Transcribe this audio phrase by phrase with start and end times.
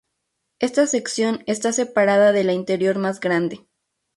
[0.57, 3.67] Esta sección está separada de la interior, más grande.